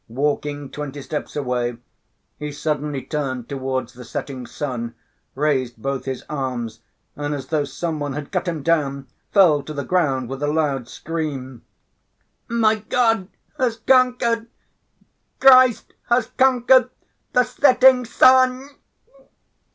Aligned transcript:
Walking 0.09 0.71
twenty 0.71 0.99
steps 1.03 1.35
away, 1.35 1.77
he 2.39 2.51
suddenly 2.51 3.03
turned 3.03 3.47
towards 3.47 3.93
the 3.93 4.03
setting 4.03 4.47
sun, 4.47 4.95
raised 5.35 5.77
both 5.79 6.05
his 6.05 6.23
arms 6.27 6.81
and, 7.15 7.35
as 7.35 7.45
though 7.49 7.65
some 7.65 7.99
one 7.99 8.13
had 8.13 8.31
cut 8.31 8.47
him 8.47 8.63
down, 8.63 9.05
fell 9.31 9.61
to 9.61 9.73
the 9.75 9.83
ground 9.83 10.27
with 10.27 10.41
a 10.41 10.47
loud 10.51 10.89
scream. 10.89 11.61
"My 12.47 12.77
God 12.79 13.27
has 13.59 13.77
conquered! 13.77 14.47
Christ 15.39 15.93
has 16.09 16.31
conquered 16.35 16.89
the 17.33 17.43
setting 17.43 18.03
sun!" 18.03 18.69